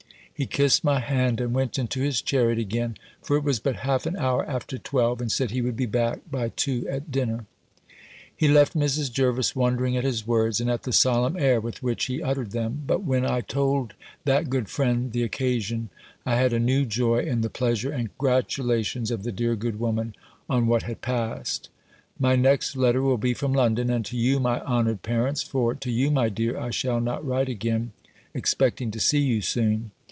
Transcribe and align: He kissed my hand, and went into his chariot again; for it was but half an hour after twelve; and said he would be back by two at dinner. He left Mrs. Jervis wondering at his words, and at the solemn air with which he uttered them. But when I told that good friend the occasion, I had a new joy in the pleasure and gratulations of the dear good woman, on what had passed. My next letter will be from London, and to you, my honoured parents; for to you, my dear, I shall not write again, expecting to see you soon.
He 0.33 0.47
kissed 0.47 0.83
my 0.83 0.99
hand, 0.99 1.39
and 1.39 1.53
went 1.53 1.77
into 1.77 1.99
his 2.01 2.19
chariot 2.19 2.57
again; 2.57 2.97
for 3.21 3.37
it 3.37 3.43
was 3.43 3.59
but 3.59 3.75
half 3.85 4.07
an 4.07 4.15
hour 4.15 4.43
after 4.47 4.79
twelve; 4.79 5.21
and 5.21 5.31
said 5.31 5.51
he 5.51 5.61
would 5.61 5.75
be 5.77 5.85
back 5.85 6.21
by 6.31 6.49
two 6.49 6.87
at 6.89 7.11
dinner. 7.11 7.45
He 8.35 8.47
left 8.47 8.73
Mrs. 8.73 9.11
Jervis 9.13 9.55
wondering 9.55 9.95
at 9.95 10.03
his 10.03 10.25
words, 10.25 10.59
and 10.59 10.67
at 10.67 10.81
the 10.81 10.91
solemn 10.93 11.37
air 11.37 11.61
with 11.61 11.83
which 11.83 12.05
he 12.05 12.23
uttered 12.23 12.53
them. 12.53 12.81
But 12.87 13.03
when 13.03 13.23
I 13.23 13.41
told 13.41 13.93
that 14.25 14.49
good 14.49 14.67
friend 14.67 15.11
the 15.11 15.21
occasion, 15.21 15.89
I 16.25 16.37
had 16.37 16.53
a 16.53 16.59
new 16.59 16.85
joy 16.87 17.19
in 17.19 17.41
the 17.41 17.49
pleasure 17.51 17.91
and 17.91 18.09
gratulations 18.17 19.11
of 19.11 19.21
the 19.21 19.31
dear 19.31 19.55
good 19.55 19.79
woman, 19.79 20.15
on 20.49 20.65
what 20.65 20.81
had 20.83 21.01
passed. 21.01 21.69
My 22.17 22.35
next 22.35 22.75
letter 22.75 23.03
will 23.03 23.19
be 23.19 23.35
from 23.35 23.53
London, 23.53 23.91
and 23.91 24.03
to 24.05 24.17
you, 24.17 24.39
my 24.39 24.59
honoured 24.61 25.03
parents; 25.03 25.43
for 25.43 25.75
to 25.75 25.91
you, 25.91 26.09
my 26.09 26.29
dear, 26.29 26.57
I 26.59 26.71
shall 26.71 26.99
not 26.99 27.23
write 27.23 27.47
again, 27.49 27.91
expecting 28.33 28.89
to 28.89 28.99
see 28.99 29.19
you 29.21 29.41
soon. 29.41 29.91